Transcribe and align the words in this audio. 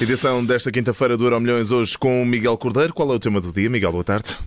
Edição 0.00 0.44
desta 0.44 0.70
quinta-feira 0.70 1.16
do 1.16 1.24
Euro 1.24 1.40
Milhões, 1.40 1.72
hoje 1.72 1.98
com 1.98 2.22
o 2.22 2.24
Miguel 2.24 2.56
Cordeiro. 2.56 2.94
Qual 2.94 3.10
é 3.12 3.14
o 3.16 3.18
tema 3.18 3.40
do 3.40 3.52
dia, 3.52 3.68
Miguel? 3.68 3.90
Boa 3.90 4.04
tarde. 4.04 4.38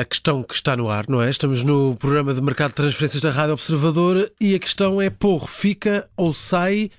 A 0.00 0.04
questão 0.04 0.42
que 0.42 0.54
está 0.54 0.76
no 0.76 0.90
ar, 0.90 1.06
não 1.08 1.22
é? 1.22 1.30
Estamos 1.30 1.62
no 1.62 1.94
programa 1.96 2.34
de 2.34 2.42
mercado 2.42 2.70
de 2.70 2.74
transferências 2.74 3.22
da 3.22 3.30
Rádio 3.30 3.54
Observador 3.54 4.30
e 4.40 4.56
a 4.56 4.58
questão 4.58 5.00
é: 5.00 5.08
porro, 5.08 5.46
fica 5.46 6.10
ou 6.16 6.32
sai? 6.32 6.90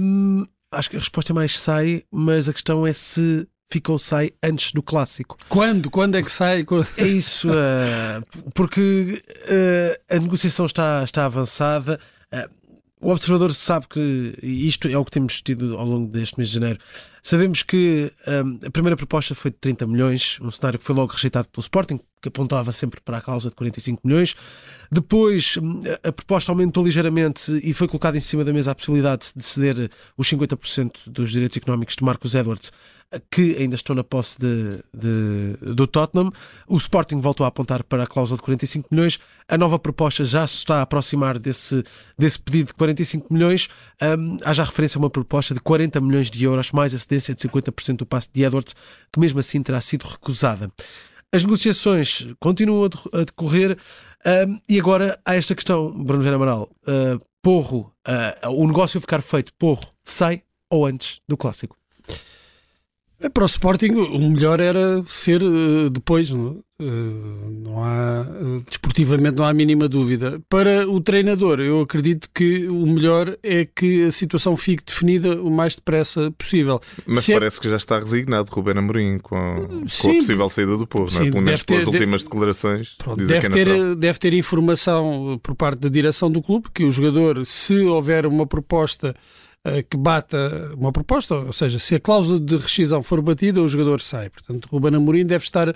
Hum, 0.00 0.46
acho 0.72 0.88
que 0.88 0.96
a 0.96 1.00
resposta 1.00 1.32
é 1.32 1.34
mais 1.34 1.58
sai, 1.58 2.04
mas 2.12 2.48
a 2.48 2.52
questão 2.52 2.86
é 2.86 2.92
se 2.92 3.46
fica 3.70 3.92
ou 3.92 3.98
sai 3.98 4.32
antes 4.42 4.72
do 4.72 4.82
clássico. 4.82 5.36
Quando? 5.48 5.90
Quando 5.90 6.16
é 6.16 6.22
que 6.22 6.30
sai? 6.30 6.66
É 6.96 7.06
isso, 7.06 7.48
uh, 7.48 8.50
porque 8.54 9.22
uh, 9.44 10.14
a 10.14 10.18
negociação 10.18 10.66
está, 10.66 11.02
está 11.04 11.24
avançada. 11.24 12.00
Uh, 12.32 12.60
o 13.00 13.10
observador 13.10 13.54
sabe 13.54 13.86
que, 13.88 14.38
e 14.42 14.68
isto 14.68 14.86
é 14.86 14.98
o 14.98 15.04
que 15.04 15.10
temos 15.10 15.40
tido 15.40 15.76
ao 15.78 15.86
longo 15.86 16.10
deste 16.12 16.36
mês 16.36 16.50
de 16.50 16.54
janeiro, 16.54 16.78
sabemos 17.22 17.62
que 17.62 18.12
um, 18.26 18.66
a 18.66 18.70
primeira 18.70 18.96
proposta 18.96 19.34
foi 19.34 19.50
de 19.50 19.56
30 19.58 19.86
milhões, 19.86 20.38
um 20.40 20.50
cenário 20.50 20.78
que 20.78 20.84
foi 20.84 20.94
logo 20.94 21.12
rejeitado 21.12 21.48
pelo 21.48 21.62
Sporting, 21.62 22.00
que 22.20 22.28
apontava 22.28 22.72
sempre 22.72 23.00
para 23.00 23.18
a 23.18 23.20
causa 23.20 23.48
de 23.48 23.56
45 23.56 24.00
milhões. 24.04 24.34
Depois 24.90 25.56
hum, 25.56 25.82
a 26.02 26.12
proposta 26.12 26.52
aumentou 26.52 26.84
ligeiramente 26.84 27.52
e 27.64 27.72
foi 27.72 27.88
colocada 27.88 28.16
em 28.16 28.20
cima 28.20 28.44
da 28.44 28.52
mesa 28.52 28.72
a 28.72 28.74
possibilidade 28.74 29.32
de 29.34 29.44
ceder 29.44 29.90
os 30.16 30.28
50% 30.28 31.08
dos 31.08 31.30
direitos 31.30 31.56
económicos 31.56 31.96
de 31.96 32.04
Marcos 32.04 32.34
Edwards 32.34 32.70
que 33.30 33.56
ainda 33.56 33.74
estão 33.74 33.94
na 33.96 34.04
posse 34.04 34.38
de, 34.38 34.82
de, 34.94 35.74
do 35.74 35.86
Tottenham. 35.86 36.32
O 36.68 36.76
Sporting 36.76 37.20
voltou 37.20 37.44
a 37.44 37.48
apontar 37.48 37.82
para 37.82 38.04
a 38.04 38.06
cláusula 38.06 38.36
de 38.36 38.42
45 38.42 38.88
milhões. 38.90 39.18
A 39.48 39.58
nova 39.58 39.78
proposta 39.78 40.24
já 40.24 40.46
se 40.46 40.56
está 40.56 40.76
a 40.76 40.82
aproximar 40.82 41.38
desse, 41.38 41.82
desse 42.16 42.38
pedido 42.38 42.68
de 42.68 42.74
45 42.74 43.32
milhões. 43.32 43.68
Um, 44.00 44.38
há 44.44 44.52
já 44.52 44.64
referência 44.64 44.98
a 44.98 45.00
uma 45.00 45.10
proposta 45.10 45.54
de 45.54 45.60
40 45.60 46.00
milhões 46.00 46.30
de 46.30 46.44
euros, 46.44 46.70
mais 46.70 46.94
a 46.94 46.98
cedência 47.10 47.34
de 47.34 47.40
50% 47.42 47.96
do 47.96 48.06
passe 48.06 48.28
de 48.32 48.42
Edwards, 48.42 48.74
que 49.12 49.18
mesmo 49.18 49.40
assim 49.40 49.62
terá 49.62 49.80
sido 49.80 50.06
recusada. 50.06 50.70
As 51.32 51.42
negociações 51.42 52.26
continuam 52.38 52.88
a 53.12 53.18
decorrer 53.24 53.76
e 54.68 54.78
agora 54.78 55.18
há 55.24 55.34
esta 55.34 55.54
questão, 55.54 55.90
Bruno 55.92 56.22
Vera 56.22 56.36
Amaral. 56.36 56.68
Uh, 56.82 57.20
porro, 57.42 57.92
uh, 58.06 58.50
o 58.50 58.66
negócio 58.66 59.00
ficar 59.00 59.22
feito, 59.22 59.52
porro, 59.54 59.92
sai 60.04 60.42
ou 60.68 60.86
antes 60.86 61.20
do 61.28 61.36
clássico? 61.36 61.79
É, 63.20 63.28
para 63.28 63.42
o 63.42 63.46
Sporting, 63.46 63.90
o 63.90 64.30
melhor 64.30 64.60
era 64.60 65.04
ser 65.06 65.42
uh, 65.42 65.90
depois, 65.90 66.30
não, 66.30 66.52
uh, 66.80 67.50
não 67.50 67.84
há, 67.84 68.22
uh, 68.22 68.64
desportivamente 68.66 69.36
não 69.36 69.44
há 69.44 69.50
a 69.50 69.54
mínima 69.54 69.86
dúvida. 69.86 70.40
Para 70.48 70.88
o 70.88 71.02
treinador, 71.02 71.60
eu 71.60 71.82
acredito 71.82 72.30
que 72.34 72.66
o 72.66 72.86
melhor 72.86 73.36
é 73.42 73.66
que 73.66 74.04
a 74.04 74.12
situação 74.12 74.56
fique 74.56 74.82
definida 74.82 75.38
o 75.42 75.50
mais 75.50 75.74
depressa 75.74 76.30
possível. 76.30 76.80
Mas 77.06 77.24
Se 77.24 77.32
é 77.32 77.38
parece 77.38 77.58
é... 77.58 77.60
que 77.60 77.68
já 77.68 77.76
está 77.76 77.98
resignado 77.98 78.50
Ruben 78.50 78.78
Amorim 78.78 79.18
com, 79.18 79.36
com 79.68 80.10
a 80.10 80.14
possível 80.14 80.48
saída 80.48 80.78
do 80.78 80.86
povo, 80.86 81.10
sim, 81.10 81.18
não 81.18 81.26
é? 81.26 81.30
pelo 81.30 81.42
menos 81.42 81.62
pelas 81.62 81.84
ter, 81.84 81.90
últimas 81.90 82.24
declarações. 82.24 82.94
Pronto, 82.96 83.22
deve, 83.22 83.46
é 83.46 83.50
ter, 83.50 83.96
deve 83.96 84.18
ter 84.18 84.32
informação 84.32 85.38
por 85.42 85.54
parte 85.54 85.78
da 85.78 85.90
direção 85.90 86.30
do 86.30 86.40
clube 86.40 86.68
que 86.72 86.84
o 86.84 86.90
jogador, 86.90 87.44
se 87.44 87.80
houver 87.82 88.24
uma 88.24 88.46
proposta 88.46 89.08
eh, 89.08 89.14
que 89.90 89.96
bata 89.96 90.72
uma 90.74 90.90
proposta, 90.90 91.34
ou 91.34 91.52
seja, 91.52 91.78
se 91.78 91.94
a 91.94 92.00
cláusula 92.00 92.40
de 92.40 92.56
rescisão 92.56 93.02
for 93.02 93.20
batida, 93.20 93.60
o 93.60 93.68
jogador 93.68 94.00
sai. 94.00 94.30
Portanto, 94.30 94.66
Ruben 94.70 94.94
Amorim 94.94 95.26
deve 95.26 95.44
estar, 95.44 95.66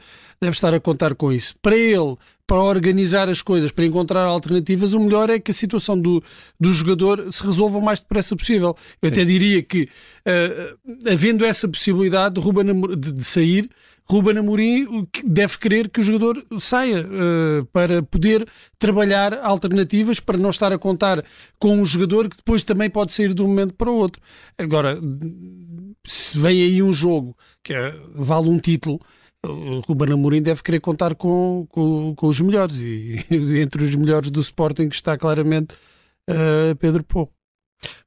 deve 0.41 0.55
estar 0.55 0.73
a 0.73 0.81
contar 0.81 1.15
com 1.15 1.31
isso. 1.31 1.55
Para 1.61 1.77
ele, 1.77 2.17
para 2.47 2.63
organizar 2.63 3.29
as 3.29 3.43
coisas, 3.43 3.71
para 3.71 3.85
encontrar 3.85 4.25
alternativas, 4.25 4.95
o 4.95 5.01
melhor 5.01 5.29
é 5.29 5.39
que 5.39 5.51
a 5.51 5.55
situação 5.55 6.01
do, 6.01 6.23
do 6.59 6.73
jogador 6.73 7.31
se 7.31 7.45
resolva 7.45 7.79
o 7.79 7.83
mais 7.83 8.01
depressa 8.01 8.35
possível. 8.35 8.77
Eu 9.03 9.09
Sim. 9.09 9.15
até 9.15 9.25
diria 9.25 9.63
que, 9.63 9.83
uh, 10.27 11.09
havendo 11.11 11.45
essa 11.45 11.69
possibilidade 11.69 12.37
de, 12.37 12.41
Ruben 12.41 12.71
Amorim, 12.71 12.97
de, 12.99 13.13
de 13.13 13.25
sair, 13.25 13.69
Ruben 14.07 14.39
Amorim 14.39 15.09
deve 15.25 15.59
querer 15.59 15.89
que 15.89 16.01
o 16.01 16.03
jogador 16.03 16.45
saia 16.61 17.07
uh, 17.07 17.65
para 17.67 18.03
poder 18.03 18.47
trabalhar 18.79 19.33
alternativas 19.43 20.21
para 20.21 20.37
não 20.37 20.51
estar 20.51 20.73
a 20.73 20.79
contar 20.79 21.25
com 21.59 21.79
um 21.79 21.87
jogador 21.87 22.29
que 22.29 22.37
depois 22.37 22.65
também 22.65 22.91
pode 22.91 23.13
sair 23.13 23.33
de 23.33 23.43
um 23.43 23.49
momento 23.49 23.75
para 23.75 23.91
o 23.91 23.97
outro. 23.97 24.21
Agora, 24.59 25.01
se 26.07 26.39
vem 26.39 26.63
aí 26.63 26.83
um 26.83 26.93
jogo 26.93 27.37
que 27.63 27.73
é, 27.73 27.99
vale 28.15 28.51
um 28.51 28.59
título, 28.59 29.01
o 29.43 29.81
Ruben 29.81 30.13
Amorim 30.13 30.43
deve 30.43 30.63
querer 30.63 30.81
contar 30.81 31.15
com, 31.15 31.67
com, 31.71 32.15
com, 32.15 32.27
os 32.27 32.41
melhores 32.41 32.81
e 32.81 33.25
entre 33.61 33.85
os 33.85 33.95
melhores 33.95 34.31
do 34.31 34.41
Sporting 34.41 34.89
está 34.89 35.17
claramente 35.17 35.75
uh, 36.29 36.77
Pedro 36.79 37.03
Porro. 37.05 37.34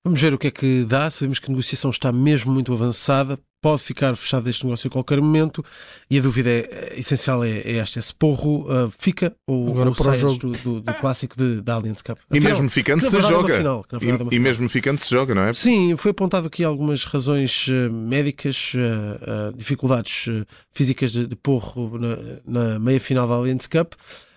Vamos 0.04 0.22
ver 0.22 0.34
o 0.34 0.38
que 0.38 0.48
é 0.48 0.52
que 0.52 0.86
dá. 0.88 1.10
Sabemos 1.10 1.40
que 1.40 1.48
a 1.48 1.50
negociação 1.50 1.90
está 1.92 2.12
mesmo 2.12 2.52
muito 2.52 2.74
avançada. 2.74 3.38
Pode 3.62 3.82
ficar 3.82 4.16
fechado 4.16 4.48
este 4.50 4.64
negócio 4.64 4.88
a 4.88 4.92
qualquer 4.92 5.20
momento. 5.20 5.66
E 6.10 6.20
a 6.20 6.22
dúvida 6.22 6.50
é, 6.50 6.94
é 6.94 7.00
essencial 7.00 7.44
é, 7.44 7.58
é 7.58 7.78
esta: 7.78 8.00
esse 8.00 8.14
porro 8.14 8.62
uh, 8.72 8.92
fica 8.98 9.36
ou, 9.46 9.70
Agora 9.70 9.90
ou 9.90 9.96
para 9.96 10.12
o 10.12 10.16
jogo 10.16 10.38
do, 10.38 10.52
do, 10.52 10.82
do 10.82 10.94
clássico 10.94 11.36
de, 11.36 11.62
da 11.62 11.74
Allianz 11.74 12.02
Cup. 12.02 12.20
E 12.32 12.40
mesmo 12.40 12.70
ficando 12.70 13.04
se 13.04 13.20
joga. 13.20 13.58
Final, 13.58 13.86
e, 14.32 14.36
e, 14.36 14.40
mesmo 14.40 14.70
ficando 14.70 15.00
se 15.00 15.10
joga, 15.10 15.36
não 15.36 15.44
é? 15.44 15.54
Sim, 15.54 15.98
foi 15.98 16.12
apontado 16.12 16.48
aqui 16.48 16.64
algumas 16.64 17.04
razões 17.04 17.68
uh, 17.68 17.92
médicas, 17.92 18.74
uh, 18.76 19.54
dificuldades 19.56 20.30
físicas 20.72 21.12
de, 21.12 21.28
de 21.28 21.36
porro 21.36 21.98
na, 21.98 22.18
na 22.46 22.80
meia 22.80 23.00
final 23.00 23.28
da 23.28 23.34
Allianz 23.34 23.68
Cup. 23.68 23.94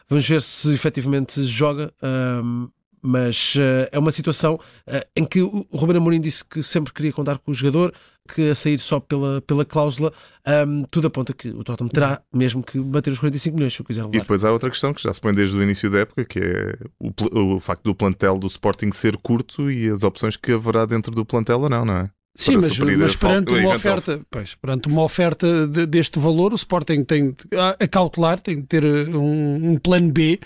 Vamos 0.08 0.28
ver 0.28 0.42
se 0.42 0.74
efetivamente 0.74 1.44
joga 1.44 1.94
mas 3.03 3.55
uh, 3.56 3.88
é 3.91 3.99
uma 3.99 4.11
situação 4.11 4.55
uh, 4.55 5.06
em 5.16 5.25
que 5.25 5.43
o 5.43 5.66
Ruben 5.72 5.97
Amorim 5.97 6.21
disse 6.21 6.44
que 6.44 6.62
sempre 6.62 6.93
queria 6.93 7.12
contar 7.12 7.38
com 7.38 7.50
o 7.50 7.55
jogador, 7.55 7.93
que 8.34 8.50
a 8.50 8.55
sair 8.55 8.78
só 8.78 9.00
pela, 9.00 9.41
pela 9.43 9.65
cláusula, 9.65 10.12
um, 10.66 10.84
tudo 10.84 11.09
aponta 11.09 11.33
que 11.33 11.49
o 11.49 11.65
Tottenham 11.65 11.88
terá 11.88 12.22
mesmo 12.33 12.62
que 12.62 12.78
bater 12.78 13.12
os 13.12 13.19
45 13.19 13.56
milhões 13.56 13.75
se 13.75 13.81
o 13.81 13.84
quiser 13.84 14.03
levar. 14.03 14.16
E 14.16 14.21
depois 14.21 14.44
há 14.44 14.53
outra 14.53 14.71
questão 14.71 14.94
que 14.94 15.03
já 15.03 15.12
se 15.12 15.21
põe 15.21 15.34
desde 15.34 15.56
o 15.56 15.62
início 15.62 15.91
da 15.91 16.00
época, 16.00 16.25
que 16.25 16.38
é 16.38 16.75
o, 16.99 17.55
o 17.56 17.61
facto 17.61 17.83
do 17.83 17.94
plantel 17.94 18.38
do 18.38 18.47
Sporting 18.47 18.93
ser 18.93 19.17
curto 19.17 19.71
e 19.71 19.88
as 19.88 20.03
opções 20.03 20.37
que 20.37 20.53
haverá 20.53 20.87
dentro 20.87 21.12
do 21.12 21.25
plantel 21.25 21.61
ou 21.61 21.69
não, 21.69 21.84
não 21.84 21.97
é? 21.97 22.11
Sim, 22.37 22.56
mas, 22.56 22.78
mas 22.78 23.17
perante, 23.17 23.53
uma 23.53 23.75
oferta, 23.75 24.21
pois, 24.31 24.55
perante 24.55 24.88
uma 24.88 25.03
oferta 25.03 25.67
de, 25.67 25.84
deste 25.84 26.19
valor, 26.19 26.53
o 26.53 26.56
Sporting 26.56 27.05
tem 27.05 27.34
a, 27.55 27.84
a 27.84 27.88
cautelar, 27.88 28.38
tem 28.38 28.56
de 28.56 28.62
ter 28.62 28.84
um, 28.84 29.72
um 29.72 29.77
plano 29.77 30.12
B 30.12 30.38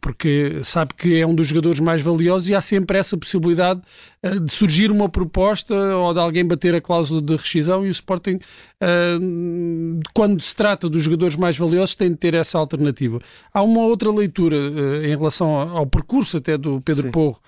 porque 0.00 0.60
sabe 0.62 0.94
que 0.94 1.20
é 1.20 1.26
um 1.26 1.34
dos 1.34 1.46
jogadores 1.46 1.80
mais 1.80 2.00
valiosos 2.00 2.48
e 2.48 2.54
há 2.54 2.60
sempre 2.60 2.98
essa 2.98 3.16
possibilidade 3.16 3.80
uh, 4.22 4.40
de 4.40 4.52
surgir 4.52 4.90
uma 4.90 5.08
proposta 5.08 5.74
ou 5.74 6.12
de 6.12 6.20
alguém 6.20 6.46
bater 6.46 6.74
a 6.74 6.80
cláusula 6.80 7.20
de 7.20 7.36
rescisão 7.36 7.84
e 7.84 7.88
o 7.88 7.90
Sporting, 7.90 8.36
uh, 8.36 10.00
quando 10.14 10.40
se 10.42 10.54
trata 10.54 10.88
dos 10.88 11.02
jogadores 11.02 11.36
mais 11.36 11.56
valiosos, 11.56 11.94
tem 11.94 12.10
de 12.10 12.16
ter 12.16 12.34
essa 12.34 12.58
alternativa. 12.58 13.20
Há 13.52 13.62
uma 13.62 13.82
outra 13.82 14.10
leitura 14.10 14.56
uh, 14.56 15.04
em 15.04 15.16
relação 15.16 15.48
ao, 15.48 15.78
ao, 15.78 15.86
percurso 15.86 16.36
até 16.36 16.56
do 16.56 16.80
Pedro 16.80 17.06
Sim. 17.06 17.10
Porro 17.10 17.40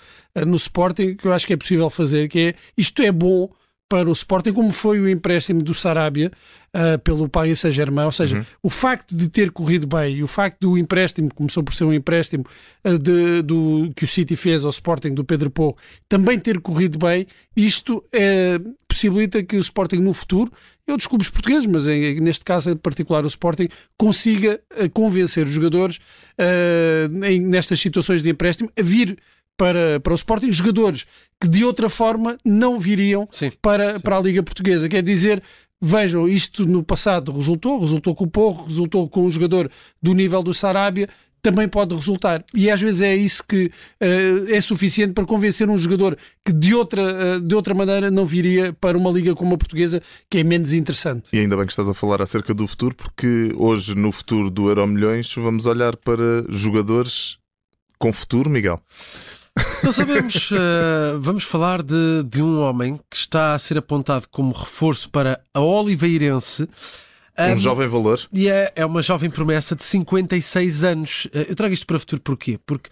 no 0.47 0.57
Sporting 0.57 1.15
que 1.15 1.29
eu 1.29 1.33
acho 1.33 1.47
que 1.47 1.53
é 1.53 1.57
possível 1.57 1.89
fazer, 1.89 2.29
que 2.29 2.39
é 2.39 2.55
isto 2.77 3.01
é 3.03 3.13
bom 3.13 3.49
para 3.89 4.09
o 4.09 4.13
Sporting, 4.13 4.53
como 4.53 4.73
foi 4.73 4.99
o 4.99 5.09
empréstimo 5.09 5.63
do 5.63 5.75
Sarabia 5.75 6.31
uh, 6.75 6.99
pelo 7.01 7.29
Paris 7.29 7.61
Saint-Germain. 7.61 8.07
Ou 8.07 8.13
seja, 8.13 8.39
uhum. 8.39 8.45
o 8.63 8.71
facto 8.71 9.15
de 9.15 9.29
ter 9.29 9.51
corrido 9.51 9.87
bem 9.87 10.17
e 10.17 10.23
o 10.23 10.27
facto 10.27 10.61
do 10.61 10.79
empréstimo, 10.79 11.33
começou 11.35 11.63
por 11.63 11.75
ser 11.75 11.85
um 11.85 11.93
empréstimo 11.93 12.45
uh, 12.85 12.99
de, 12.99 13.43
do, 13.43 13.91
que 13.95 14.05
o 14.05 14.09
City 14.09 14.37
fez 14.37 14.65
ao 14.65 14.71
Sporting 14.71 15.15
do 15.15 15.25
Pedro 15.25 15.51
Pou, 15.51 15.77
também 16.09 16.39
ter 16.39 16.61
corrido 16.61 16.99
bem, 16.99 17.27
isto 17.55 17.99
uh, 17.99 18.75
possibilita 18.89 19.43
que 19.43 19.57
o 19.57 19.61
Sporting 19.61 19.99
no 19.99 20.15
futuro, 20.15 20.51
e 20.87 20.91
outros 20.91 21.07
clubes 21.07 21.29
portugueses, 21.29 21.67
mas 21.67 21.87
em, 21.87 22.21
neste 22.21 22.45
caso 22.45 22.71
em 22.71 22.77
particular 22.77 23.25
o 23.25 23.29
Sporting, 23.29 23.69
consiga 23.97 24.61
convencer 24.93 25.47
os 25.47 25.53
jogadores 25.53 25.99
em, 27.23 27.41
nestas 27.41 27.81
situações 27.81 28.23
de 28.23 28.29
empréstimo 28.29 28.71
a 28.79 28.83
vir 28.83 29.19
para, 29.57 30.01
para 30.01 30.13
o 30.13 30.17
Sporting 30.17 30.53
jogadores 30.53 31.07
que 31.41 31.49
de 31.49 31.65
outra 31.65 31.89
forma 31.89 32.39
não 32.45 32.79
viriam 32.79 33.29
sim, 33.31 33.53
para, 33.61 33.95
sim. 33.95 34.01
para 34.01 34.17
a 34.17 34.21
Liga 34.21 34.43
Portuguesa. 34.43 34.89
Quer 34.89 35.03
dizer, 35.03 35.43
vejam, 35.81 36.29
isto 36.29 36.65
no 36.65 36.83
passado 36.83 37.33
resultou, 37.33 37.81
resultou 37.81 38.15
com 38.15 38.25
o 38.25 38.31
Porro, 38.31 38.67
resultou 38.67 39.09
com 39.09 39.25
um 39.25 39.31
jogador 39.31 39.71
do 40.03 40.15
nível 40.15 40.43
do 40.43 40.55
Sarabia, 40.55 41.09
também 41.45 41.69
pode 41.69 41.95
resultar. 41.95 42.43
E 42.55 42.71
às 42.71 42.81
vezes 42.81 43.03
é 43.03 43.15
isso 43.15 43.45
que 43.47 43.67
uh, 43.67 44.51
é 44.51 44.61
suficiente 44.63 45.13
para 45.13 45.27
convencer 45.27 45.69
um 45.69 45.77
jogador 45.77 46.17
que 46.43 46.51
de 46.51 46.75
outra, 46.75 47.37
uh, 47.37 47.41
de 47.41 47.55
outra 47.55 47.75
maneira 47.75 48.11
não 48.11 48.25
viria 48.25 48.73
para 48.73 48.97
uma 48.97 49.11
liga 49.11 49.35
como 49.35 49.55
a 49.55 49.59
portuguesa, 49.59 50.03
que 50.31 50.39
é 50.39 50.45
menos 50.45 50.73
interessante. 50.73 51.29
E 51.35 51.39
ainda 51.39 51.55
bem 51.55 51.67
que 51.67 51.73
estás 51.73 51.87
a 51.87 51.93
falar 51.93 52.23
acerca 52.23 52.55
do 52.55 52.67
futuro, 52.67 52.95
porque 52.95 53.53
hoje, 53.57 53.95
no 53.95 54.11
futuro 54.11 54.51
do 54.51 54.69
Euro 54.69 54.87
Milhões, 54.87 55.35
vamos 55.35 55.67
olhar 55.67 55.97
para 55.97 56.47
jogadores 56.49 57.37
com 57.99 58.11
futuro, 58.11 58.49
Miguel. 58.49 58.81
Não 59.83 59.93
sabemos. 59.93 60.51
Uh, 60.51 61.19
vamos 61.21 61.45
falar 61.45 61.83
de, 61.83 62.23
de 62.25 62.43
um 62.43 62.61
homem 62.61 62.99
que 63.11 63.17
está 63.17 63.55
a 63.55 63.59
ser 63.59 63.79
apontado 63.79 64.27
como 64.31 64.53
reforço 64.53 65.09
para 65.09 65.41
a 65.53 65.61
Oliveirense. 65.61 66.69
Um, 67.37 67.53
um 67.55 67.57
jovem 67.57 67.89
valor. 67.89 68.21
E 68.33 68.49
é, 68.49 68.73
é 68.77 68.87
uma 68.87 69.03
jovem 69.03 69.29
promessa 69.29 69.75
de 69.75 69.83
56 69.83 70.85
anos. 70.85 71.27
Eh, 71.35 71.47
eu 71.49 71.57
trago 71.57 71.75
isto 71.75 71.85
para 71.85 71.97
o 71.97 72.01
futuro 72.01 72.23
porquê? 72.23 72.61
Porque 72.65 72.89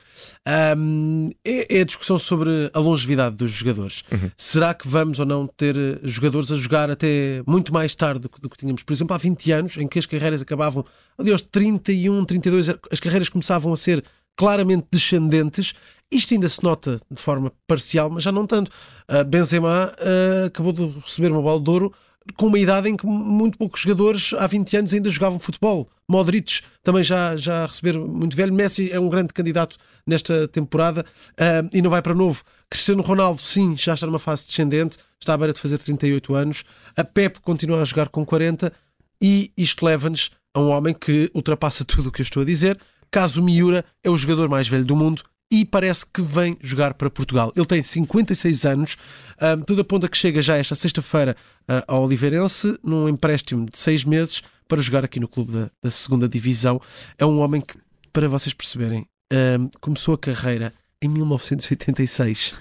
um, 0.76 1.30
é, 1.44 1.78
é, 1.78 1.80
a 1.82 1.84
discussão 1.84 2.18
sobre 2.18 2.68
a 2.74 2.78
longevidade 2.80 3.36
dos 3.36 3.52
jogadores. 3.52 4.02
Uhum. 4.10 4.30
Será 4.36 4.74
que 4.74 4.88
vamos 4.88 5.20
ou 5.20 5.26
não 5.26 5.46
ter 5.46 5.76
eh, 5.76 6.00
jogadores 6.02 6.50
a 6.50 6.56
jogar 6.56 6.90
até 6.90 7.40
muito 7.46 7.72
mais 7.72 7.94
tarde 7.94 8.22
do 8.22 8.28
que, 8.28 8.40
do 8.40 8.50
que 8.50 8.58
tínhamos? 8.58 8.82
Por 8.82 8.92
exemplo, 8.92 9.14
há 9.14 9.18
20 9.18 9.52
anos, 9.52 9.76
em 9.76 9.86
que 9.86 10.00
as 10.00 10.06
carreiras 10.06 10.42
acabavam 10.42 10.84
ali 11.16 11.30
aos 11.30 11.42
31, 11.42 12.24
32, 12.24 12.68
as 12.90 12.98
carreiras 12.98 13.28
começavam 13.28 13.72
a 13.72 13.76
ser 13.76 14.02
claramente 14.36 14.86
descendentes. 14.90 15.72
Isto 16.12 16.34
ainda 16.34 16.48
se 16.48 16.62
nota 16.62 17.00
de 17.10 17.20
forma 17.20 17.50
parcial, 17.66 18.10
mas 18.10 18.22
já 18.22 18.30
não 18.30 18.46
tanto. 18.46 18.70
Uh, 19.08 19.24
Benzema 19.24 19.94
uh, 19.98 20.46
acabou 20.46 20.72
de 20.72 20.86
receber 21.00 21.32
uma 21.32 21.40
bola 21.40 21.60
de 21.60 21.70
ouro 21.70 21.92
com 22.36 22.46
uma 22.46 22.58
idade 22.58 22.88
em 22.88 22.96
que 22.96 23.06
muito 23.06 23.58
poucos 23.58 23.80
jogadores 23.80 24.32
há 24.34 24.46
20 24.46 24.76
anos 24.76 24.94
ainda 24.94 25.10
jogavam 25.10 25.38
futebol. 25.38 25.88
Modric 26.08 26.60
também 26.82 27.02
já, 27.02 27.34
já 27.36 27.66
receber 27.66 27.98
muito 27.98 28.36
velho. 28.36 28.52
Messi 28.52 28.92
é 28.92 29.00
um 29.00 29.08
grande 29.08 29.32
candidato 29.32 29.76
nesta 30.06 30.46
temporada 30.48 31.04
uh, 31.32 31.68
e 31.72 31.80
não 31.80 31.90
vai 31.90 32.02
para 32.02 32.14
novo. 32.14 32.42
Cristiano 32.68 33.02
Ronaldo, 33.02 33.40
sim, 33.40 33.76
já 33.76 33.94
está 33.94 34.06
numa 34.06 34.18
fase 34.18 34.46
descendente, 34.46 34.98
está 35.18 35.34
à 35.34 35.38
beira 35.38 35.52
de 35.52 35.60
fazer 35.60 35.78
38 35.78 36.34
anos. 36.34 36.64
A 36.96 37.02
Pep 37.02 37.40
continua 37.40 37.80
a 37.80 37.84
jogar 37.84 38.08
com 38.08 38.24
40 38.24 38.72
e 39.20 39.50
isto 39.56 39.84
leva-nos 39.84 40.30
a 40.54 40.60
um 40.60 40.68
homem 40.68 40.94
que 40.94 41.30
ultrapassa 41.34 41.84
tudo 41.84 42.10
o 42.10 42.12
que 42.12 42.20
eu 42.20 42.24
estou 42.24 42.42
a 42.42 42.46
dizer. 42.46 42.78
Caso 43.10 43.42
Miura 43.42 43.84
é 44.02 44.10
o 44.10 44.16
jogador 44.16 44.48
mais 44.48 44.68
velho 44.68 44.84
do 44.84 44.96
mundo 44.96 45.22
e 45.52 45.66
parece 45.66 46.06
que 46.06 46.22
vem 46.22 46.56
jogar 46.62 46.94
para 46.94 47.10
Portugal. 47.10 47.52
Ele 47.54 47.66
tem 47.66 47.82
56 47.82 48.64
anos, 48.64 48.96
um, 49.38 49.60
tudo 49.60 49.82
aponta 49.82 50.08
que 50.08 50.16
chega 50.16 50.40
já 50.40 50.56
esta 50.56 50.74
sexta-feira 50.74 51.36
uh, 51.68 51.84
ao 51.86 52.04
Oliveirense, 52.04 52.78
num 52.82 53.06
empréstimo 53.06 53.66
de 53.70 53.76
seis 53.76 54.02
meses, 54.02 54.42
para 54.66 54.80
jogar 54.80 55.04
aqui 55.04 55.20
no 55.20 55.28
clube 55.28 55.52
da, 55.52 55.70
da 55.82 55.90
segunda 55.90 56.26
Divisão. 56.26 56.80
É 57.18 57.26
um 57.26 57.38
homem 57.38 57.60
que, 57.60 57.76
para 58.10 58.26
vocês 58.28 58.54
perceberem, 58.54 59.06
um, 59.30 59.68
começou 59.78 60.14
a 60.14 60.18
carreira 60.18 60.72
em 61.02 61.08
1986. 61.08 62.54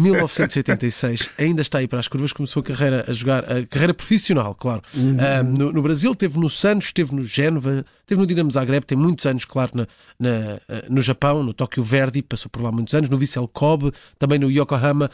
1986, 0.00 1.30
ainda 1.38 1.62
está 1.62 1.78
aí 1.78 1.86
para 1.86 2.00
as 2.00 2.08
curvas, 2.08 2.32
começou 2.32 2.60
a 2.60 2.64
carreira 2.64 3.04
a 3.06 3.12
jogar, 3.12 3.44
a 3.44 3.64
carreira 3.64 3.94
profissional, 3.94 4.54
claro. 4.54 4.82
Uhum. 4.92 5.16
no, 5.56 5.72
no, 5.72 5.82
Brasil, 5.82 6.14
teve 6.14 6.38
no 6.38 6.50
Santos, 6.50 6.92
teve 6.92 7.14
no 7.14 7.24
Génova, 7.24 7.84
teve 8.04 8.20
no 8.20 8.26
Dinamo 8.26 8.50
Zagreb, 8.50 8.84
tem 8.84 8.98
muitos 8.98 9.24
anos, 9.26 9.44
claro, 9.44 9.70
na, 9.74 9.86
na, 10.18 10.60
no 10.90 11.00
Japão, 11.00 11.42
no 11.42 11.54
Tóquio 11.54 11.82
Verde, 11.82 12.20
passou 12.22 12.50
por 12.50 12.60
lá 12.60 12.72
muitos 12.72 12.94
anos, 12.94 13.08
no 13.08 13.16
Vissel 13.16 13.46
Kobe, 13.46 13.92
também 14.18 14.38
no 14.38 14.50
Yokohama, 14.50 15.10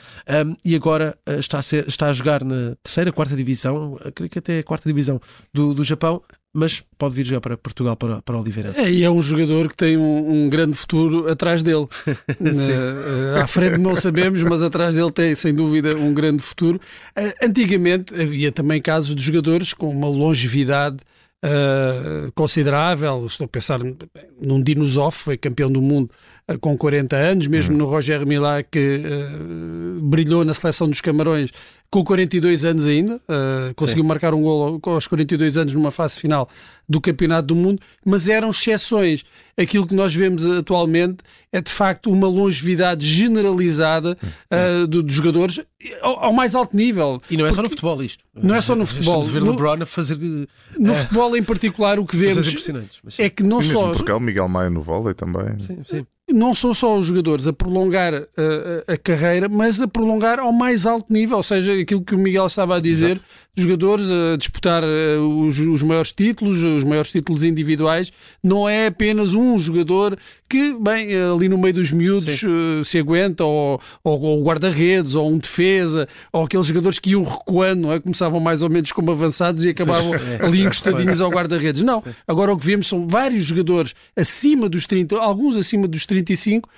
um, 0.47 0.57
e 0.65 0.75
agora 0.75 1.17
está, 1.27 1.59
a 1.59 1.63
ser, 1.63 1.87
está 1.87 2.09
a 2.09 2.13
jogar 2.15 2.43
na 2.43 2.75
terceira, 2.83 3.13
quarta 3.13 3.37
divisão, 3.37 3.99
creio 4.15 4.31
que 4.31 4.39
até 4.39 4.61
a 4.61 4.65
quarta 4.65 4.89
divisão 4.89 5.21
do, 5.53 5.75
do 5.75 5.85
Japão, 5.85 6.23
mas 6.53 6.83
pode 6.99 7.15
vir 7.15 7.27
já 7.27 7.41
para 7.41 7.57
Portugal, 7.57 7.97
para, 7.97 8.21
para 8.23 8.39
Oliveirense. 8.39 8.81
É, 8.81 8.91
e 8.91 9.05
é 9.05 9.11
um 9.11 9.23
jogador 9.23 9.69
que 9.69 9.77
tem 9.77 9.97
um, 9.97 10.45
um 10.45 10.49
grande 10.49 10.77
futuro 10.77 11.31
atrás 11.31 11.63
dele. 11.63 11.87
uh, 12.07 13.41
à 13.41 13.47
frente 13.47 13.79
não 13.79 13.95
sabemos, 13.95 14.43
mas 14.43 14.61
atrás 14.61 14.97
dele 14.97 15.13
tem, 15.13 15.35
sem 15.35 15.55
dúvida, 15.55 15.97
um 15.97 16.13
grande 16.13 16.43
futuro. 16.43 16.81
Uh, 17.17 17.33
antigamente 17.45 18.15
havia 18.15 18.51
também 18.51 18.83
casos 18.83 19.15
de 19.15 19.23
jogadores 19.23 19.73
com 19.73 19.89
uma 19.89 20.09
longevidade 20.09 20.99
uh, 21.45 22.33
considerável. 22.33 23.25
Estou 23.27 23.45
a 23.45 23.49
pensar 23.49 23.79
num 24.41 24.63
Dinosoff, 24.63 25.23
foi 25.23 25.37
campeão 25.37 25.71
do 25.71 25.81
mundo 25.81 26.11
com 26.59 26.77
40 26.77 27.17
anos, 27.17 27.47
mesmo 27.47 27.73
uhum. 27.73 27.79
no 27.79 27.87
Roger 27.87 28.27
Milá, 28.27 28.63
que 28.63 29.03
uh, 29.05 30.01
brilhou 30.01 30.45
na 30.45 30.55
seleção 30.55 30.89
dos 30.89 31.01
Camarões 31.01 31.51
com 31.91 32.05
42 32.05 32.65
anos 32.65 32.87
ainda, 32.87 33.17
uh, 33.17 33.75
conseguiu 33.75 34.05
Sim. 34.05 34.09
marcar 34.09 34.33
um 34.33 34.43
gol 34.43 34.81
aos 34.85 35.09
42 35.09 35.57
anos 35.57 35.75
numa 35.75 35.91
fase 35.91 36.21
final 36.21 36.49
do 36.89 37.01
Campeonato 37.01 37.49
do 37.49 37.57
Mundo, 37.57 37.83
mas 38.05 38.29
eram 38.29 38.51
exceções. 38.51 39.25
Aquilo 39.59 39.85
que 39.87 39.95
nós 39.95 40.15
vemos 40.15 40.47
atualmente 40.47 41.19
é 41.53 41.61
de 41.61 41.71
facto 41.71 42.11
uma 42.11 42.29
longevidade 42.29 43.05
generalizada 43.05 44.17
uh, 44.23 44.87
dos 44.87 45.13
jogadores 45.13 45.61
ao, 46.01 46.27
ao, 46.27 46.33
mais 46.33 46.55
alto 46.55 46.77
nível. 46.77 47.21
E 47.29 47.37
não 47.37 47.45
é 47.45 47.53
só 47.53 47.61
no 47.61 47.69
futebol 47.69 48.01
isto. 48.05 48.23
Não 48.35 48.55
é 48.55 48.61
só 48.61 48.77
no 48.77 48.87
futebol. 48.87 49.23
ver 49.25 49.41
no, 49.41 49.51
LeBron 49.51 49.83
a 49.83 49.87
fazer. 49.87 50.17
No 50.79 50.95
futebol 50.95 51.37
em 51.37 51.43
particular, 51.43 51.99
o 51.99 52.07
que 52.07 52.17
vemos 52.17 52.47
é 53.19 53.29
que 53.29 53.43
não 53.43 53.61
só. 53.63 53.93
Porque 53.93 54.13
o 54.13 54.21
Miguel 54.21 54.49
Maia 54.49 54.71
no 54.71 54.81
vôlei 54.81 55.13
também. 55.13 55.59
Sim, 55.59 55.79
sim 55.85 56.07
não 56.33 56.55
são 56.55 56.73
só 56.75 56.99
os 56.99 57.07
jogadores 57.07 57.47
a 57.47 57.53
prolongar 57.53 58.15
a, 58.15 58.19
uh, 58.19 58.25
a, 58.87 58.93
a, 58.93 58.97
carreira, 58.99 59.49
mas 59.49 59.81
a 59.81 59.89
prolongar 59.89 60.39
ao 60.39 60.53
mais 60.53 60.87
alto 60.87 61.13
nível, 61.13 61.37
ou 61.37 61.43
seja, 61.43 61.73
aquilo 61.73 62.03
que 62.03 62.15
o 62.15 62.19
Miguel 62.19 62.47
estava 62.47 62.77
a 62.77 62.81
dizer. 62.81 63.21
Jogadores 63.57 64.07
a 64.11 64.37
disputar 64.37 64.83
uh, 64.85 65.47
os, 65.47 65.59
os, 65.59 65.83
maiores 65.83 66.13
títulos, 66.13 66.63
os 66.63 66.85
maiores 66.85 67.11
títulos 67.11 67.45
individuais, 67.45 68.13
não 68.43 68.69
é 68.69 68.87
apenas 68.87 69.35
um 69.35 69.59
jogador 69.59 70.17
que, 70.49 70.75
bem, 70.75 71.15
ali 71.15 71.49
no 71.49 71.59
meio 71.59 71.75
dos 71.75 71.93
miúdos 71.93 72.43
uh, 72.43 72.85
se 72.85 72.99
aguenta, 72.99 73.45
ou, 73.45 73.81
ou, 74.03 74.21
ou 74.21 74.43
guarda-redes, 74.43 75.15
ou 75.15 75.31
um 75.31 75.39
defesa, 75.39 76.09
ou 76.33 76.45
aqueles 76.45 76.67
jogadores 76.67 76.99
que 76.99 77.11
iam 77.11 77.23
recuando, 77.23 77.83
não 77.83 77.93
é? 77.93 78.01
começavam 78.01 78.41
mais 78.41 78.63
ou 78.63 78.71
menos 78.71 78.93
como 78.93 79.11
avançados 79.11 79.65
e 79.65 79.69
acabavam 79.69 80.15
é. 80.17 80.45
ali 80.45 80.63
encostadinhos 80.63 81.21
ao 81.21 81.31
guarda-redes. 81.31 81.83
Não, 81.83 82.03
agora 82.27 82.53
o 82.53 82.57
que 82.57 82.67
vemos 82.67 82.87
são 82.87 83.07
vários 83.07 83.45
jogadores 83.45 83.95
acima 84.17 84.69
dos 84.69 84.87
30, 84.87 85.17
alguns 85.17 85.57
acima 85.57 85.87
dos 85.87 86.07
35, 86.07 86.69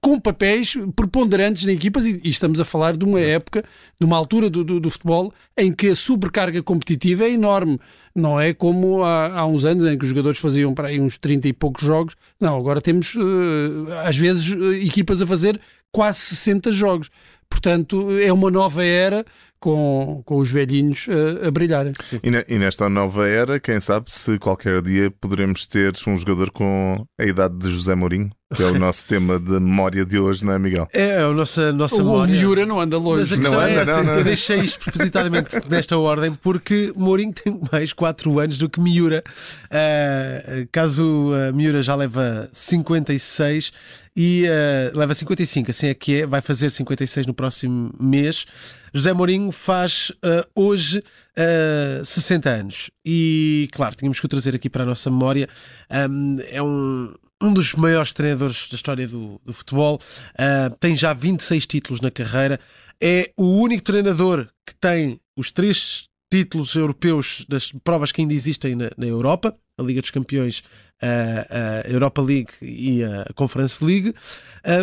com 0.00 0.18
papéis 0.18 0.74
preponderantes 0.96 1.66
em 1.66 1.72
equipas, 1.72 2.06
e, 2.06 2.20
e, 2.24 2.28
estamos 2.28 2.60
a 2.60 2.64
falar 2.64 2.96
de 2.96 3.04
uma 3.04 3.20
época, 3.20 3.64
de 3.98 4.06
uma 4.06 4.16
altura 4.16 4.48
do, 4.48 4.64
do, 4.64 4.80
do, 4.80 4.90
futebol 4.90 5.32
em 5.56 5.72
que 5.72 5.88
a 5.88 5.96
sobrecarga 5.96 6.62
competitiva 6.62 7.24
é 7.24 7.30
enorme. 7.30 7.78
Não 8.14 8.40
é 8.40 8.52
como 8.52 9.02
há, 9.02 9.38
há, 9.38 9.46
uns 9.46 9.64
anos 9.64 9.84
em 9.84 9.96
que 9.96 10.04
os 10.04 10.10
jogadores 10.10 10.38
faziam 10.38 10.74
para 10.74 10.88
aí 10.88 11.00
uns 11.00 11.18
30 11.18 11.48
e 11.48 11.52
poucos 11.52 11.82
jogos. 11.82 12.14
Não, 12.40 12.58
agora 12.58 12.80
temos, 12.80 13.14
uh, 13.14 13.86
às 14.04 14.16
vezes, 14.16 14.48
uh, 14.48 14.72
equipas 14.74 15.22
a 15.22 15.26
fazer 15.26 15.60
quase 15.90 16.18
60 16.20 16.72
jogos. 16.72 17.10
Portanto, 17.48 18.10
é 18.18 18.32
uma 18.32 18.50
nova 18.50 18.82
era 18.82 19.24
com, 19.62 20.22
com 20.26 20.38
os 20.38 20.50
velhinhos 20.50 21.06
uh, 21.06 21.46
a 21.46 21.50
brilharem. 21.50 21.92
E, 22.22 22.30
ne, 22.30 22.44
e, 22.48 22.58
nesta 22.58 22.88
nova 22.88 23.28
era, 23.28 23.60
quem 23.60 23.78
sabe 23.78 24.10
se 24.10 24.36
qualquer 24.38 24.82
dia 24.82 25.10
poderemos 25.10 25.66
ter 25.66 25.92
um 26.08 26.16
jogador 26.16 26.50
com 26.50 27.06
a 27.18 27.24
idade 27.24 27.56
de 27.56 27.70
José 27.70 27.94
Mourinho, 27.94 28.30
que 28.54 28.62
é 28.62 28.66
o 28.66 28.78
nosso 28.78 29.06
tema 29.06 29.38
de 29.38 29.52
memória 29.52 30.04
de 30.04 30.18
hoje, 30.18 30.44
não 30.44 30.52
é, 30.52 30.58
Miguel? 30.58 30.88
É, 30.92 31.18
a 31.18 31.32
nossa, 31.32 31.72
nossa 31.72 31.96
o 31.96 31.98
memória. 31.98 32.34
O 32.34 32.38
Miura 32.38 32.66
não 32.66 32.80
anda 32.80 32.98
longe. 32.98 33.36
Mas 33.36 33.46
a 33.46 33.50
não 33.50 33.60
anda, 33.60 33.70
é 33.70 33.84
não, 33.84 34.04
não. 34.04 34.14
Eu 34.14 34.24
deixei 34.24 34.60
isto 34.60 34.80
propositadamente 34.80 35.56
nesta 35.68 35.96
ordem 35.96 36.34
porque 36.34 36.92
Mourinho 36.96 37.32
tem 37.32 37.60
mais 37.70 37.92
4 37.92 38.38
anos 38.38 38.58
do 38.58 38.68
que 38.68 38.80
Miura. 38.80 39.22
Uh, 39.66 40.68
caso 40.70 41.02
uh, 41.02 41.54
Miura 41.54 41.82
já 41.82 41.94
leva 41.94 42.48
56 42.52 43.72
e 44.16 44.44
uh, 44.44 44.98
leva 44.98 45.14
55, 45.14 45.70
assim 45.70 45.86
é 45.86 45.94
que 45.94 46.20
é, 46.20 46.26
vai 46.26 46.40
fazer 46.40 46.70
56 46.70 47.26
no 47.26 47.34
próximo 47.34 47.94
mês. 47.98 48.44
José 48.92 49.12
Mourinho 49.12 49.50
faz 49.50 50.10
uh, 50.10 50.46
hoje 50.54 50.98
uh, 50.98 52.04
60 52.04 52.50
anos 52.50 52.90
e, 53.04 53.68
claro, 53.72 53.94
tínhamos 53.96 54.20
que 54.20 54.26
o 54.26 54.28
trazer 54.28 54.54
aqui 54.54 54.68
para 54.68 54.82
a 54.82 54.86
nossa 54.86 55.10
memória. 55.10 55.48
Um, 56.10 56.36
é 56.50 56.62
um, 56.62 57.14
um 57.42 57.52
dos 57.52 57.74
maiores 57.74 58.12
treinadores 58.12 58.68
da 58.70 58.76
história 58.76 59.06
do, 59.06 59.40
do 59.44 59.52
futebol, 59.52 59.98
uh, 60.34 60.74
tem 60.78 60.96
já 60.96 61.12
26 61.12 61.66
títulos 61.66 62.00
na 62.00 62.10
carreira, 62.10 62.60
é 63.00 63.32
o 63.36 63.60
único 63.60 63.82
treinador 63.82 64.48
que 64.66 64.74
tem 64.76 65.20
os 65.36 65.50
três 65.50 66.08
títulos 66.32 66.74
europeus 66.74 67.44
das 67.48 67.72
provas 67.84 68.12
que 68.12 68.20
ainda 68.20 68.32
existem 68.32 68.76
na, 68.76 68.90
na 68.96 69.06
Europa, 69.06 69.54
a 69.78 69.82
Liga 69.82 70.00
dos 70.00 70.10
Campeões, 70.10 70.62
a, 71.02 71.82
a 71.84 71.90
Europa 71.90 72.22
League 72.22 72.52
e 72.62 73.02
a 73.02 73.26
Conference 73.34 73.84
League. 73.84 74.14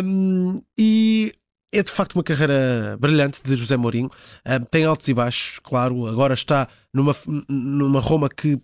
Um, 0.04 0.60
e 0.78 1.32
é 1.72 1.82
de 1.82 1.90
facto 1.90 2.14
uma 2.14 2.22
carreira 2.22 2.96
brilhante 3.00 3.40
de 3.42 3.56
José 3.56 3.76
Mourinho. 3.76 4.10
Um, 4.46 4.64
tem 4.64 4.84
altos 4.84 5.08
e 5.08 5.14
baixos, 5.14 5.58
claro. 5.60 6.06
Agora 6.06 6.34
está 6.34 6.68
numa, 6.92 7.16
numa 7.48 8.00
Roma 8.00 8.28
que 8.28 8.60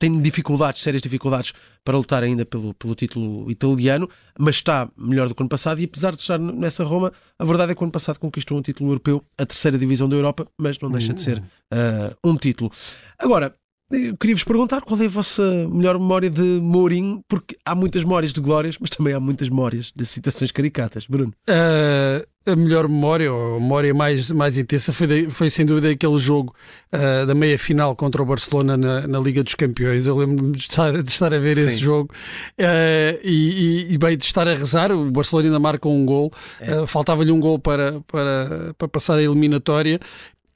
tem 0.00 0.18
dificuldades, 0.18 0.82
sérias 0.82 1.02
dificuldades 1.02 1.52
para 1.84 1.96
lutar 1.96 2.22
ainda 2.24 2.44
pelo, 2.44 2.72
pelo 2.74 2.94
título 2.94 3.48
italiano, 3.50 4.08
mas 4.38 4.56
está 4.56 4.90
melhor 4.96 5.28
do 5.28 5.34
que 5.34 5.42
o 5.42 5.44
ano 5.44 5.50
passado. 5.50 5.78
E 5.78 5.84
apesar 5.84 6.14
de 6.14 6.22
estar 6.22 6.38
nessa 6.38 6.82
Roma, 6.82 7.12
a 7.38 7.44
verdade 7.44 7.72
é 7.72 7.74
que 7.74 7.82
o 7.82 7.84
ano 7.84 7.92
passado 7.92 8.18
conquistou 8.18 8.58
um 8.58 8.62
título 8.62 8.90
europeu, 8.90 9.22
a 9.36 9.44
terceira 9.44 9.78
divisão 9.78 10.08
da 10.08 10.16
Europa, 10.16 10.48
mas 10.58 10.78
não 10.80 10.90
deixa 10.90 11.12
de 11.12 11.20
ser 11.20 11.38
uh, 11.38 12.16
um 12.24 12.34
título. 12.34 12.72
Agora, 13.18 13.54
eu 13.92 14.16
queria 14.16 14.34
vos 14.34 14.44
perguntar 14.44 14.80
qual 14.80 14.98
é 15.02 15.04
a 15.04 15.08
vossa 15.08 15.42
melhor 15.68 15.98
memória 15.98 16.30
de 16.30 16.40
Mourinho, 16.40 17.22
porque 17.28 17.56
há 17.62 17.74
muitas 17.74 18.02
memórias 18.02 18.32
de 18.32 18.40
glórias, 18.40 18.78
mas 18.80 18.88
também 18.88 19.12
há 19.12 19.20
muitas 19.20 19.50
memórias 19.50 19.92
de 19.94 20.06
situações 20.06 20.50
caricatas. 20.50 21.06
Bruno? 21.06 21.34
Uh, 21.46 22.24
a 22.46 22.56
melhor 22.56 22.88
memória, 22.88 23.30
ou 23.32 23.56
a 23.56 23.60
memória 23.60 23.92
mais, 23.92 24.30
mais 24.30 24.56
intensa, 24.56 24.92
foi, 24.92 25.06
de, 25.06 25.30
foi 25.30 25.50
sem 25.50 25.66
dúvida 25.66 25.90
aquele 25.90 26.18
jogo 26.18 26.54
uh, 26.92 27.26
da 27.26 27.34
meia 27.34 27.58
final 27.58 27.94
contra 27.94 28.22
o 28.22 28.24
Barcelona 28.24 28.76
na, 28.76 29.06
na 29.06 29.20
Liga 29.20 29.42
dos 29.44 29.54
Campeões. 29.54 30.06
Eu 30.06 30.16
lembro-me 30.16 30.52
de 30.52 30.62
estar, 30.62 31.02
de 31.02 31.10
estar 31.10 31.34
a 31.34 31.38
ver 31.38 31.56
Sim. 31.56 31.66
esse 31.66 31.78
jogo 31.78 32.10
uh, 32.12 33.20
e, 33.22 33.88
e, 33.88 33.92
e, 33.92 33.98
bem, 33.98 34.16
de 34.16 34.24
estar 34.24 34.48
a 34.48 34.54
rezar. 34.54 34.90
O 34.90 35.10
Barcelona 35.10 35.48
ainda 35.48 35.58
marca 35.58 35.88
um 35.88 36.06
gol, 36.06 36.32
é. 36.60 36.86
faltava-lhe 36.86 37.30
um 37.30 37.40
gol 37.40 37.58
para, 37.58 38.00
para, 38.08 38.74
para 38.76 38.88
passar 38.88 39.18
a 39.18 39.22
eliminatória 39.22 40.00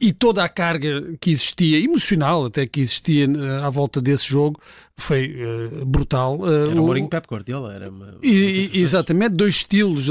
e 0.05 0.13
toda 0.13 0.45
a 0.45 0.49
carga 0.51 1.17
que 1.19 1.31
existia, 1.31 1.83
emocional 1.83 2.45
até 2.45 2.67
que 2.67 2.83
existia 2.83 3.27
uh, 3.27 3.65
à 3.65 3.71
volta 3.71 4.03
desse 4.03 4.29
jogo, 4.29 4.61
foi 4.99 5.35
uh, 5.35 5.87
brutal. 5.87 6.41
Uh, 6.41 6.71
era 6.71 6.83
o 6.83 6.85
Mourinho 6.85 7.09
Pep 7.09 7.27
Guardiola. 7.27 7.73
Era 7.73 7.89
uma, 7.89 8.15
e, 8.23 8.71
exatamente, 8.75 9.35
dois 9.35 9.55
estilos 9.55 10.09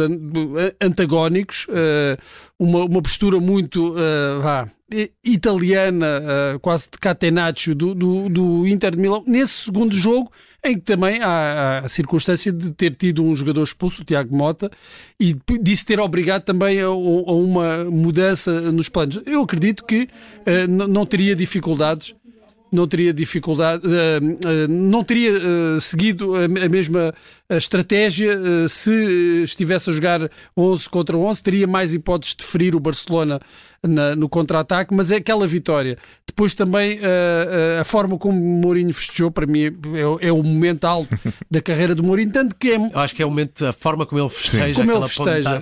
antagónicos, 0.82 1.68
uma, 2.58 2.86
uma 2.86 3.02
postura 3.04 3.40
muito 3.40 3.94
vá, 4.42 4.68
italiana, 5.24 6.22
quase 6.62 6.90
de 6.92 6.98
catenaccio 6.98 7.74
do, 7.76 7.94
do, 7.94 8.30
do 8.30 8.68
Inter 8.68 8.92
de 8.92 8.98
Milão, 8.98 9.24
nesse 9.28 9.54
segundo 9.66 9.94
jogo 9.96 10.32
em 10.64 10.76
que 10.76 10.82
também 10.82 11.22
há, 11.22 11.80
a 11.80 11.90
circunstância 11.90 12.52
de 12.52 12.72
ter 12.72 12.96
tido 12.96 13.24
um 13.24 13.36
jogador 13.36 13.64
expulso, 13.64 14.02
o 14.02 14.06
Tiago 14.06 14.36
Mota, 14.36 14.72
e 15.20 15.36
disso 15.62 15.86
ter 15.86 16.00
obrigado 16.00 16.44
também 16.44 16.80
a, 16.80 16.86
a 16.86 16.92
uma 16.92 17.84
mudança 17.86 18.72
nos 18.72 18.88
planos. 18.88 19.22
Eu 19.26 19.42
acredito 19.42 19.84
que 19.84 20.04
uh, 20.04 20.88
não 20.88 21.06
teria 21.06 21.36
dificuldades 21.36 22.16
não 22.74 22.88
teria 22.88 23.14
dificuldade, 23.14 23.84
não 24.68 25.04
teria 25.04 25.32
seguido 25.80 26.34
a 26.36 26.48
mesma 26.68 27.14
estratégia 27.58 28.40
se 28.68 29.44
estivesse 29.44 29.90
a 29.90 29.94
jogar 29.94 30.30
11 30.56 30.90
contra 30.90 31.18
11, 31.18 31.44
teria 31.44 31.68
mais 31.68 31.94
hipóteses 31.94 32.36
de 32.36 32.44
ferir 32.44 32.76
o 32.76 32.80
Barcelona 32.80 33.40
na, 33.86 34.16
no 34.16 34.30
contra-ataque, 34.30 34.94
mas 34.94 35.12
é 35.12 35.18
aquela 35.18 35.46
vitória. 35.46 35.98
Depois 36.26 36.56
também 36.56 37.00
a 37.80 37.84
forma 37.84 38.18
como 38.18 38.40
o 38.40 38.62
Mourinho 38.62 38.94
festejou, 38.94 39.30
para 39.30 39.46
mim, 39.46 39.66
é, 39.66 40.28
é, 40.28 40.32
o 40.32 40.42
momento 40.42 40.86
alto 40.86 41.10
da 41.52 41.62
carreira 41.62 41.94
do 41.94 42.04
Mourinho, 42.04 42.32
tanto 42.32 42.56
que 42.56 42.72
é... 42.72 42.76
Eu 42.76 43.00
acho 43.00 43.14
que 43.14 43.22
é 43.22 43.26
o 43.26 43.30
momento, 43.30 43.66
a 43.66 43.74
forma 43.74 44.06
como 44.06 44.22
ele 44.22 44.30
festeja, 44.30 44.80
como 44.80 44.92
ele 44.92 45.08
festeja. 45.08 45.62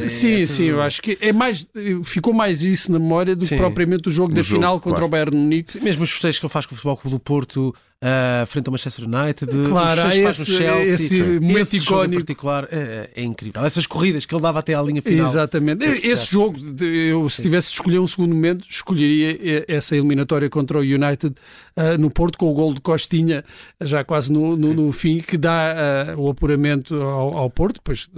É, 0.00 0.04
é, 0.04 0.08
sim, 0.08 0.42
é 0.42 0.46
sim, 0.46 0.64
eu 0.64 0.80
acho 0.80 1.02
que 1.02 1.18
é 1.20 1.32
mais, 1.32 1.66
ficou 2.02 2.32
mais 2.32 2.62
isso 2.62 2.90
na 2.90 2.98
memória 2.98 3.36
do 3.36 3.44
sim. 3.44 3.54
que 3.54 3.60
propriamente 3.60 4.08
o 4.08 4.12
jogo 4.12 4.32
o 4.32 4.34
da 4.34 4.42
jogo, 4.42 4.60
final 4.60 4.80
contra 4.80 4.90
claro. 4.92 5.06
o 5.06 5.08
Bayern 5.08 5.36
Munique. 5.36 5.80
Mesmo 5.82 6.04
os 6.04 6.10
festejos 6.10 6.38
que 6.38 6.46
ele 6.46 6.52
faz 6.52 6.64
com 6.66 6.74
o 6.74 6.76
Futebol 6.76 6.96
Clube 6.96 7.16
do 7.16 7.20
Porto, 7.20 7.74
uh, 8.02 8.46
frente 8.46 8.68
ao 8.68 8.72
Manchester 8.72 9.04
United, 9.04 9.50
claro, 9.68 10.02
há 10.02 10.16
esse, 10.16 10.44
Chelsea, 10.44 10.94
esse 10.94 11.22
momento 11.22 11.58
esse 11.58 11.76
icónico. 11.78 12.14
Em 12.14 12.18
particular 12.18 12.68
é, 12.70 13.10
é, 13.14 13.22
incrível. 13.22 13.64
Essas 13.64 13.86
corridas 13.86 14.24
que 14.24 14.34
ele 14.34 14.42
dava 14.42 14.58
até 14.58 14.74
à 14.74 14.82
linha 14.82 15.02
final. 15.02 15.26
Exatamente. 15.26 15.84
Esse 15.84 16.30
jogo, 16.30 16.58
eu 16.82 17.28
se 17.28 17.42
tivesse 17.42 17.68
de 17.68 17.74
escolher 17.74 17.98
um 17.98 18.06
segundo 18.06 18.34
momento, 18.34 18.64
escolheria 18.68 19.64
essa 19.68 19.96
eliminatória 19.96 20.48
contra 20.48 20.78
o 20.78 20.80
United 20.80 21.34
uh, 21.76 21.98
no 21.98 22.10
Porto, 22.10 22.38
com 22.38 22.50
o 22.50 22.54
gol 22.54 22.74
de 22.74 22.80
Costinha, 22.80 23.44
já 23.80 24.04
quase 24.04 24.32
no, 24.32 24.56
no, 24.56 24.74
no 24.74 24.92
fim, 24.92 25.18
que 25.18 25.36
dá 25.36 26.14
uh, 26.16 26.20
o 26.20 26.30
apuramento 26.30 26.94
ao, 26.94 27.36
ao, 27.36 27.50
Porto, 27.50 27.76
depois 27.76 28.08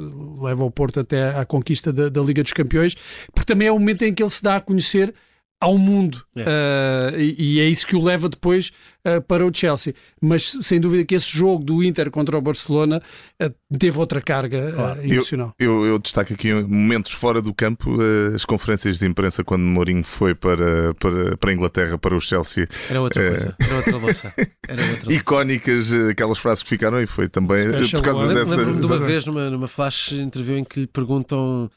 leva 0.41 0.65
o 0.65 0.71
Porto 0.71 1.01
até 1.01 1.37
à 1.37 1.45
conquista 1.45 1.93
da, 1.93 2.09
da 2.09 2.21
Liga 2.21 2.43
dos 2.43 2.53
Campeões, 2.53 2.95
porque 3.33 3.53
também 3.53 3.69
é 3.69 3.73
o 3.73 3.79
momento 3.79 4.03
em 4.03 4.13
que 4.13 4.23
ele 4.23 4.31
se 4.31 4.43
dá 4.43 4.57
a 4.57 4.61
conhecer 4.61 5.15
ao 5.61 5.77
mundo. 5.77 6.23
É. 6.35 6.43
Uh, 6.43 7.21
e, 7.21 7.57
e, 7.57 7.61
é 7.61 7.65
isso 7.65 7.87
que 7.87 7.95
o 7.95 8.03
leva 8.03 8.31
depois 8.31 8.73
uh, 9.05 9.21
para 9.21 9.47
o 9.47 9.55
Chelsea. 9.55 9.95
Mas 10.21 10.57
sem 10.63 10.81
dúvida 10.81 11.05
que 11.05 11.15
esse 11.15 11.29
jogo 11.29 11.63
do 11.63 11.85
Inter 11.85 12.11
contra 12.11 12.37
o 12.37 12.41
Barcelona 12.41 13.03
uh, 13.41 13.77
teve 13.79 13.99
outra 13.99 14.23
carga 14.23 14.73
claro. 14.73 15.05
emocional. 15.05 15.55
Eu, 15.59 15.85
eu, 15.85 15.87
eu, 15.87 15.99
destaco 15.99 16.33
aqui 16.33 16.55
momentos 16.55 17.13
fora 17.13 17.43
do 17.43 17.53
campo, 17.53 17.99
as 18.35 18.47
conferências 18.47 18.99
de 18.99 19.07
imprensa 19.07 19.45
quando 19.45 19.63
Mourinho 19.63 20.03
foi 20.03 20.35
para, 20.35 20.95
para, 20.95 21.37
para 21.37 21.51
a 21.51 21.53
Inglaterra, 21.53 21.99
para 21.99 22.17
o 22.17 22.21
Chelsea. 22.21 22.67
Era 22.89 23.03
outra 23.03 23.29
coisa, 23.29 23.57
era 23.61 23.77
outra 23.77 23.97
louça. 23.99 24.35
Era 24.67 24.83
outra 24.83 25.13
Icónicas, 25.13 25.93
aquelas 25.93 26.39
frases 26.39 26.63
que 26.63 26.71
ficaram 26.71 27.03
e 27.03 27.07
foi 27.07 27.29
também 27.29 27.69
Special 27.69 28.03
por 28.03 28.11
causa 28.11 28.27
one. 28.27 28.35
dessa. 28.35 28.57
Lembro-me 28.57 28.81
de 28.81 28.87
uma 28.87 28.99
vez 28.99 29.27
numa, 29.27 29.51
numa 29.51 29.69
flash 29.69 30.13
interview 30.13 30.57
em 30.57 30.65
que 30.65 30.81
lhe 30.81 30.87
perguntam 30.87 31.71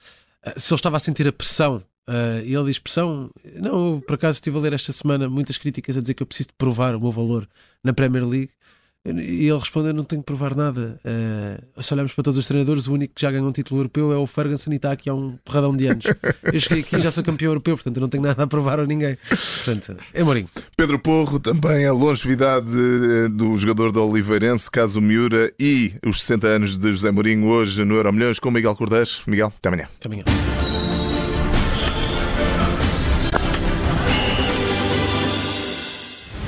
se 0.56 0.74
ele 0.74 0.80
estava 0.80 0.98
a 0.98 1.00
sentir 1.00 1.28
a 1.28 1.34
pressão 1.34 1.84
Uh, 2.07 2.43
e 2.43 2.53
ele 2.53 2.65
diz: 2.65 2.79
pressão. 2.79 3.29
Não, 3.55 3.95
eu, 3.95 4.03
por 4.05 4.15
acaso 4.15 4.38
estive 4.38 4.57
a 4.57 4.62
ler 4.62 4.74
esta 4.74 4.91
semana 4.91 5.29
muitas 5.29 5.57
críticas 5.57 5.98
a 5.98 6.01
dizer 6.01 6.13
que 6.13 6.24
eu 6.24 6.27
preciso 6.27 6.50
de 6.50 6.55
provar 6.55 6.95
o 6.95 7.00
meu 7.00 7.12
valor 7.12 7.48
na 7.83 7.93
Premier 7.93 8.25
League. 8.25 8.50
E 9.05 9.50
ele 9.50 9.60
responde: 9.60 9.89
Eu 9.89 9.93
não 9.93 10.05
tenho 10.05 10.22
que 10.22 10.25
provar 10.25 10.55
nada. 10.55 11.00
Uh, 11.03 11.83
se 11.83 11.93
olharmos 11.93 12.13
para 12.13 12.24
todos 12.24 12.38
os 12.38 12.48
treinadores, 12.48 12.88
o 12.88 12.93
único 12.93 13.13
que 13.13 13.22
já 13.22 13.29
ganhou 13.31 13.48
um 13.48 13.51
título 13.51 13.81
europeu 13.81 14.13
é 14.13 14.17
o 14.17 14.25
Ferguson 14.25 14.72
e 14.72 14.75
está 14.77 14.93
aqui 14.93 15.10
há 15.10 15.13
um 15.13 15.38
porradão 15.43 15.75
de 15.75 15.88
anos. 15.88 16.05
Eu 16.43 16.60
cheguei 16.60 16.83
aqui 16.83 16.95
e 16.95 17.00
já 17.00 17.12
sou 17.12 17.22
campeão 17.22 17.51
europeu, 17.51 17.75
portanto 17.75 17.98
eu 17.98 18.01
não 18.01 18.07
tenho 18.07 18.24
nada 18.24 18.43
a 18.43 18.48
provar 18.48 18.79
a 18.79 18.86
ninguém. 18.86 19.17
Portanto, 19.27 19.98
é 20.13 20.24
Mourinho. 20.24 20.50
Pedro 20.77 20.98
Porro, 21.00 21.38
também 21.38 21.86
a 21.86 21.91
longevidade 21.91 22.69
eh, 22.69 23.27
do 23.27 23.57
jogador 23.57 23.91
do 23.91 24.05
Oliveirense, 24.05 24.72
Caso 24.72 25.01
Miura, 25.01 25.51
e 25.60 25.93
os 26.05 26.22
60 26.22 26.48
anos 26.48 26.77
de 26.77 26.91
José 26.93 27.12
Mourinho 27.12 27.48
hoje 27.48 27.83
no 27.83 27.95
Euro 27.95 28.13
Milhões 28.13 28.39
com 28.39 28.50
Miguel 28.50 28.75
Cordeiro. 28.75 29.10
Miguel, 29.27 29.51
até 29.57 29.67
amanhã. 29.67 29.89
Até 30.00 30.07
amanhã. 30.07 30.52